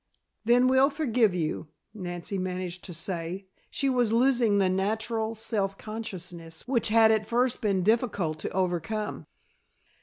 "Then, 0.45 0.67
we'll 0.67 0.89
forgive 0.89 1.35
you," 1.35 1.67
Nancy 1.93 2.39
managed 2.39 2.83
to 2.85 2.93
say. 2.95 3.45
She 3.69 3.87
was 3.87 4.11
losing 4.11 4.57
the 4.57 4.67
natural 4.67 5.35
self 5.35 5.77
consciousness 5.77 6.67
which 6.67 6.87
had 6.87 7.11
at 7.11 7.27
first 7.27 7.61
been 7.61 7.83
difficult 7.83 8.39
to 8.39 8.49
overcome. 8.49 9.27